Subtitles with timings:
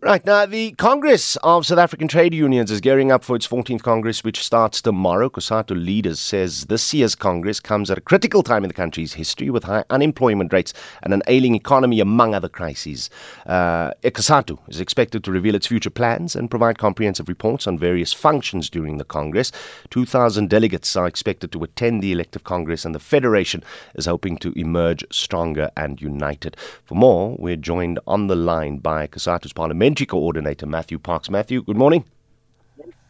[0.00, 3.82] Right, now the Congress of South African Trade Unions is gearing up for its 14th
[3.82, 5.28] Congress, which starts tomorrow.
[5.28, 9.50] COSATU leaders says this year's Congress comes at a critical time in the country's history
[9.50, 10.72] with high unemployment rates
[11.02, 13.08] and an ailing economy, among other crises.
[13.46, 18.12] Uh, COSATU is expected to reveal its future plans and provide comprehensive reports on various
[18.12, 19.50] functions during the Congress.
[19.90, 23.64] 2,000 delegates are expected to attend the elective Congress, and the Federation
[23.96, 26.56] is hoping to emerge stronger and united.
[26.84, 31.30] For more, we're joined on the line by COSATU's parliament Parliamentary Coordinator Matthew Parks.
[31.30, 32.04] Matthew, good morning.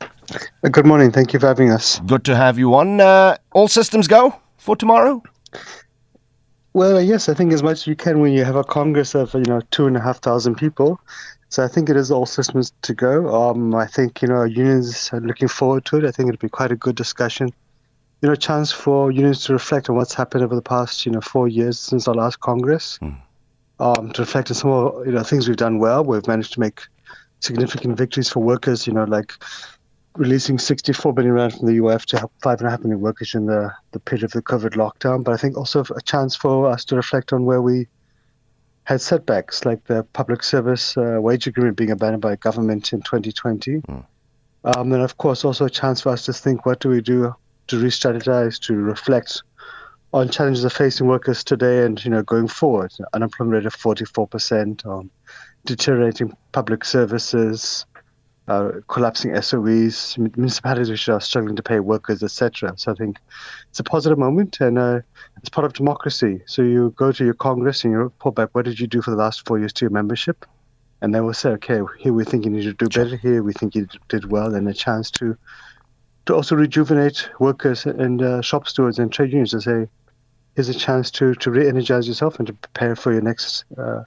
[0.03, 1.11] Uh, good morning.
[1.11, 1.99] Thank you for having us.
[2.01, 3.01] Good to have you on.
[3.01, 5.23] Uh, all systems go for tomorrow?
[6.75, 9.33] Well, yes, I think as much as you can when you have a Congress of,
[9.33, 11.01] you know, two and a half thousand people.
[11.49, 13.35] So I think it is all systems to go.
[13.35, 16.05] Um, I think, you know, unions are looking forward to it.
[16.05, 17.49] I think it'll be quite a good discussion.
[18.21, 21.23] You know, chance for unions to reflect on what's happened over the past, you know,
[21.23, 22.99] four years since our last Congress.
[23.01, 23.17] Mm
[23.81, 26.05] um, to reflect on some of you know things we've done well.
[26.05, 26.83] We've managed to make
[27.41, 28.87] significant victories for workers.
[28.87, 29.33] You know, like
[30.17, 33.35] releasing 64 billion rand from the UIF to help five and a half million workers
[33.35, 35.25] in the the period of the COVID lockdown.
[35.25, 37.87] But I think also a chance for us to reflect on where we
[38.85, 43.83] had setbacks, like the public service uh, wage agreement being abandoned by government in 2020.
[43.83, 44.05] Mm.
[44.65, 47.35] Um, and of course, also a chance for us to think what do we do
[47.69, 49.43] to re-strategize, to reflect
[50.13, 52.93] on challenges of facing workers today and you know going forward.
[53.13, 55.11] Unemployment rate of 44%, um,
[55.65, 57.85] deteriorating public services,
[58.49, 62.73] uh, collapsing SOEs, municipalities which are struggling to pay workers, etc.
[62.77, 63.19] So I think
[63.69, 65.01] it's a positive moment and uh,
[65.37, 66.41] it's part of democracy.
[66.47, 69.11] So you go to your Congress and you report back, what did you do for
[69.11, 70.47] the last four years to your membership?
[71.03, 73.17] And they will say, okay, here we think you need to do better.
[73.17, 75.37] Here we think you did well, and a chance to
[76.29, 79.89] to also rejuvenate workers and uh, shop stewards and trade unions to say,
[80.55, 84.03] here's a chance to, to re energize yourself and to prepare for your next uh,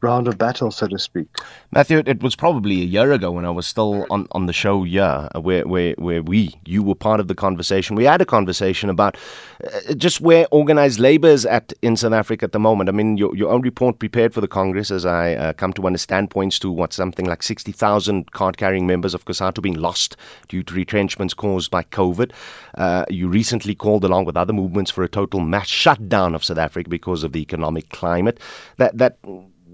[0.00, 1.26] round of battle, so to speak.
[1.72, 4.84] Matthew, it was probably a year ago when I was still on, on the show,
[4.84, 7.96] yeah, where, where, where we, you were part of the conversation.
[7.96, 9.16] We had a conversation about
[9.64, 12.88] uh, just where organized labor is at in South Africa at the moment.
[12.88, 15.86] I mean, your, your own report prepared for the Congress, as I uh, come to
[15.86, 20.16] understand, points to what something like 60,000 card carrying members of COSATU being lost
[20.48, 22.32] due to retrenchments caused by COVID.
[22.76, 26.58] Uh, you recently called, along with other movements, for a total mass shutdown of South
[26.58, 28.38] Africa because of the economic climate.
[28.76, 29.18] That, that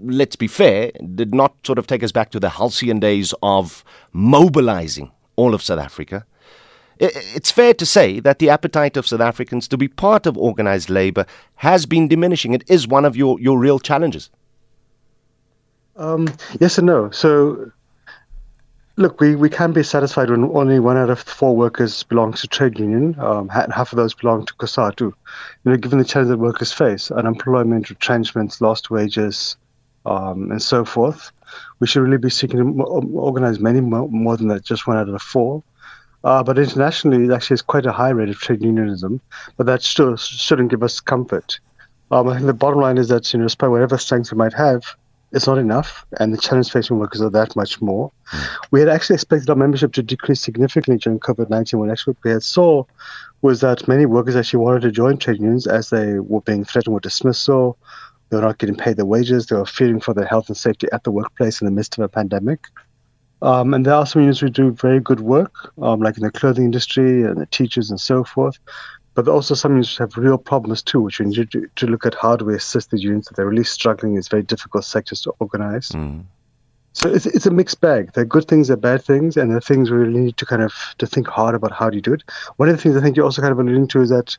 [0.03, 3.83] let's be fair, did not sort of take us back to the halcyon days of
[4.11, 6.25] mobilizing all of South Africa.
[6.99, 10.89] It's fair to say that the appetite of South Africans to be part of organized
[10.89, 11.25] labor
[11.55, 12.53] has been diminishing.
[12.53, 14.29] It is one of your, your real challenges.
[15.95, 17.09] Um, yes and no.
[17.09, 17.71] So,
[18.95, 22.47] look, we, we can be satisfied when only one out of four workers belongs to
[22.47, 25.01] trade union, um, and half of those belong to COSATU.
[25.01, 25.13] You
[25.65, 29.57] know, given the challenge that workers face, unemployment, retrenchments, lost wages,
[30.05, 31.31] um, and so forth.
[31.79, 35.07] We should really be seeking to organize many more, more than that, just one out
[35.07, 35.63] of the four.
[36.23, 39.19] Uh, but internationally, it actually is quite a high rate of trade unionism,
[39.57, 41.59] but that still shouldn't give us comfort.
[42.11, 44.53] Um, I think the bottom line is that, you know, despite whatever strengths we might
[44.53, 44.83] have,
[45.33, 48.11] it's not enough, and the challenge facing workers are that much more.
[48.31, 48.47] Mm.
[48.69, 52.23] We had actually expected our membership to decrease significantly during COVID 19 when actually what
[52.23, 52.83] we had saw
[53.41, 56.93] was that many workers actually wanted to join trade unions as they were being threatened
[56.93, 57.77] with dismissal
[58.33, 59.45] they were not getting paid their wages.
[59.45, 62.03] They were fearing for their health and safety at the workplace in the midst of
[62.03, 62.65] a pandemic.
[63.43, 66.31] Um, and there are some unions who do very good work, um, like in the
[66.31, 68.57] clothing industry and the teachers and so forth.
[69.13, 72.15] But also some unions have real problems too, which we need to, to look at
[72.15, 75.21] how do we assist the unions that they're really struggling in these very difficult sectors
[75.21, 75.89] to organize.
[75.89, 76.23] Mm.
[76.93, 78.13] So it's, it's a mixed bag.
[78.13, 80.37] There are good things, there are bad things, and there are things we really need
[80.37, 82.23] to kind of to think hard about how do you do it.
[82.57, 84.37] One of the things I think you're also kind of alluding to is that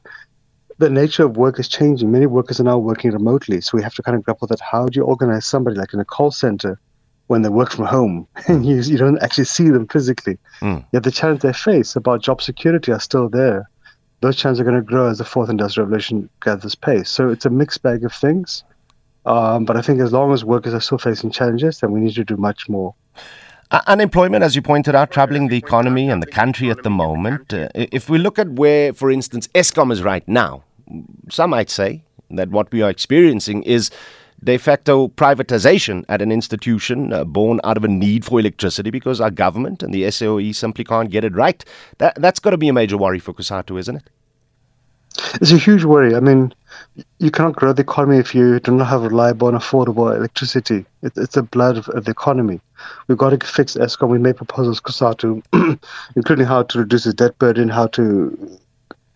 [0.78, 2.10] the nature of work is changing.
[2.10, 4.64] Many workers are now working remotely, so we have to kind of grapple with that.
[4.64, 6.80] How do you organize somebody like in a call center
[7.28, 10.38] when they work from home and you, you don't actually see them physically?
[10.60, 10.84] Mm.
[10.92, 13.68] Yet the challenges they face about job security are still there.
[14.20, 17.10] Those challenges are going to grow as the fourth industrial revolution gathers pace.
[17.10, 18.64] So it's a mixed bag of things.
[19.26, 22.14] Um, but I think as long as workers are still facing challenges, then we need
[22.14, 22.94] to do much more.
[23.70, 27.52] Uh, unemployment, as you pointed out, troubling the economy and the country at the moment.
[27.52, 30.62] Uh, if we look at where, for instance, Eskom is right now,
[31.30, 33.90] some might say that what we are experiencing is
[34.42, 39.20] de facto privatization at an institution uh, born out of a need for electricity because
[39.20, 41.64] our government and the SOE simply can't get it right.
[41.98, 44.10] That, that's got to be a major worry for COSATU, isn't it?
[45.40, 46.16] It's a huge worry.
[46.16, 46.52] I mean,
[47.18, 50.84] you cannot grow the economy if you do not have reliable and affordable electricity.
[51.02, 52.60] It, it's the blood of, of, the economy.
[53.06, 54.08] We've got to fix Eskom.
[54.08, 55.78] We made proposals, COSATU,
[56.16, 58.58] including how to reduce the debt burden, how to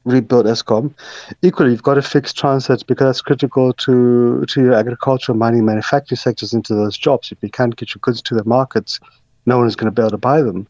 [0.04, 0.94] rebuild Eskom.
[1.42, 6.16] Equally, you've got to fix transit because that's critical to to your agricultural, mining, manufacturing
[6.16, 7.32] sectors into those jobs.
[7.32, 9.00] If you can't get your goods to the markets,
[9.46, 10.66] no one is going to be able to buy them.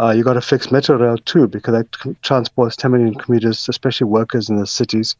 [0.00, 4.06] Uh, you got to fix Metro Rail too because that transports 10 million commuters, especially
[4.06, 5.16] workers in the cities,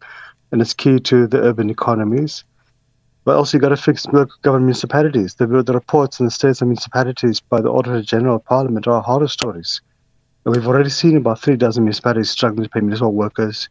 [0.53, 2.45] and it's key to the urban economies.
[3.25, 5.35] But also, you've got to fix local government municipalities.
[5.35, 9.03] The, the reports in the states and municipalities by the Auditor General of Parliament are
[9.03, 9.83] horror stories.
[10.49, 13.69] And we've already seen about three dozen municipalities struggling to pay municipal workers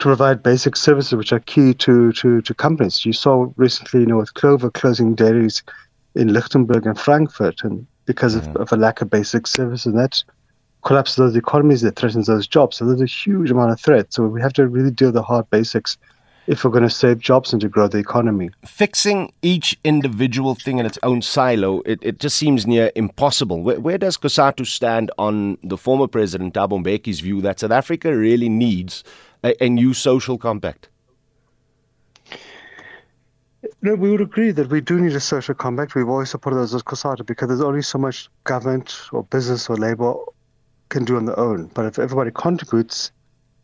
[0.00, 3.06] to provide basic services which are key to, to, to companies.
[3.06, 5.62] You saw recently, you know, with Clover closing dairies
[6.16, 8.56] in Lichtenburg and Frankfurt, and because of, mm.
[8.56, 10.24] of a lack of basic services, and that
[10.82, 12.78] collapses those economies, that threatens those jobs.
[12.78, 14.12] So there's a huge amount of threat.
[14.12, 15.96] So we have to really deal with the hard basics
[16.46, 18.50] if we're going to save jobs and to grow the economy.
[18.64, 23.62] Fixing each individual thing in its own silo, it, it just seems near impossible.
[23.62, 28.16] Where, where does COSATU stand on the former president Thabo Mbeki's view that South Africa
[28.16, 29.04] really needs
[29.44, 30.88] a, a new social compact?
[33.82, 35.94] No, we would agree that we do need a social compact.
[35.94, 39.76] We've always supported those as COSATU because there's only so much government or business or
[39.76, 40.14] labor
[40.88, 41.70] can do on their own.
[41.74, 43.12] But if everybody contributes,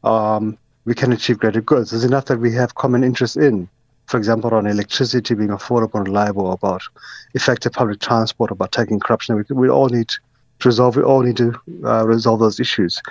[0.05, 1.91] um, we can achieve greater goods.
[1.91, 3.69] There's enough that we have common interest in.
[4.07, 6.81] For example, on electricity being affordable and reliable, about
[7.35, 9.35] effective public transport, about tackling corruption.
[9.35, 10.19] We, we all need to
[10.65, 10.95] resolve.
[10.97, 13.03] We all need to uh, resolve those issues.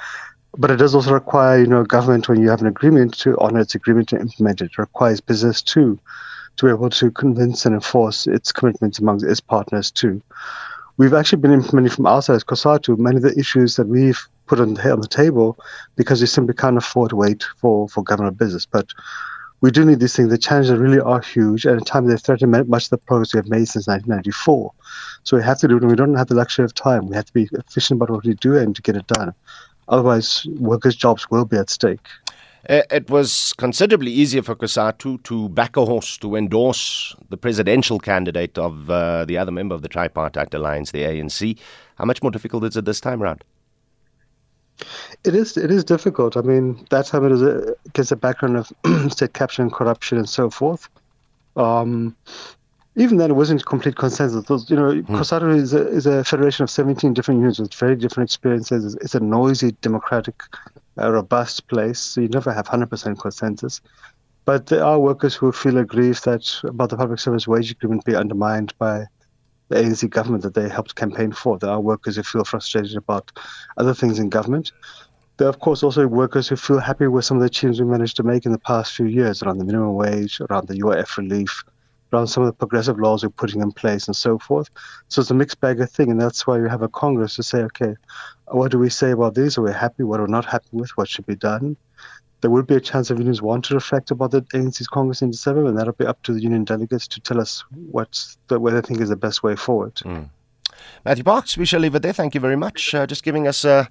[0.57, 3.59] But it does also require, you know, government when you have an agreement to honor
[3.59, 4.71] its agreement to implement it.
[4.71, 5.99] It requires business too
[6.55, 10.21] to be able to convince and enforce its commitments amongst its partners too.
[10.95, 14.59] We've actually been implementing from outside as COSATU many of the issues that we've put
[14.59, 15.57] on the, on the table
[15.95, 18.65] because we simply can't afford to wait for, for government business.
[18.65, 18.89] But
[19.61, 20.29] we do need these things.
[20.29, 21.65] The challenges really are huge.
[21.65, 24.71] And at a time, they threaten much of the progress we have made since 1994.
[25.23, 27.07] So we have to do it, and we don't have the luxury of time.
[27.07, 29.33] We have to be efficient about what we do and to get it done.
[29.87, 32.07] Otherwise, workers' jobs will be at stake.
[32.67, 37.99] Uh, it was considerably easier for COSATU to back a horse to endorse the presidential
[37.99, 41.57] candidate of uh, the other member of the tripartite alliance, the ANC.
[41.95, 43.43] How much more difficult is it this time around?
[45.23, 45.57] It is.
[45.57, 46.37] It is difficult.
[46.37, 48.71] I mean, that time it is a, against a background of
[49.11, 50.89] state capture and corruption and so forth.
[51.55, 52.15] Um,
[52.97, 54.45] even then, it wasn't complete consensus.
[54.45, 55.03] Those, you know, mm.
[55.05, 58.95] COSATU is a, is a federation of 17 different units with very different experiences.
[58.95, 60.41] It's, it's a noisy, democratic,
[60.97, 61.99] uh, robust place.
[61.99, 63.81] So you never have 100% consensus.
[64.45, 68.15] But there are workers who feel aggrieved that about the public service wage agreement be
[68.15, 69.07] undermined by
[69.69, 71.57] the ANC government that they helped campaign for.
[71.57, 73.31] There are workers who feel frustrated about
[73.77, 74.71] other things in government.
[75.37, 77.87] There are, of course, also workers who feel happy with some of the changes we
[77.87, 81.17] managed to make in the past few years around the minimum wage, around the UIF
[81.17, 81.63] relief,
[82.13, 84.69] around some of the progressive laws we're putting in place, and so forth.
[85.09, 87.43] So it's a mixed bag of thing, and that's why we have a Congress to
[87.43, 87.95] say, okay,
[88.47, 89.57] what do we say about these?
[89.57, 90.03] Are we happy?
[90.03, 90.91] What are we not happy with?
[90.91, 91.75] What should be done?
[92.41, 95.31] There would be a chance of unions want to reflect about the ANC's Congress in
[95.31, 98.73] December, and that'll be up to the union delegates to tell us what's the, what
[98.73, 99.95] they think is the best way forward.
[99.95, 100.29] Mm.
[101.03, 102.13] Matthew Parks, we shall leave it there.
[102.13, 102.93] Thank you very much.
[102.93, 103.89] Uh, just giving us a,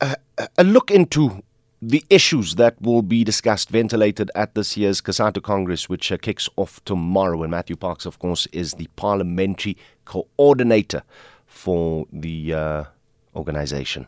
[0.00, 0.16] a,
[0.56, 1.42] a, look into
[1.80, 6.48] the issues that will be discussed, ventilated at this year's COSATU Congress, which uh, kicks
[6.56, 7.42] off tomorrow.
[7.42, 11.02] And Matthew Parks, of course, is the parliamentary coordinator
[11.46, 12.84] for the uh,
[13.34, 14.06] organization.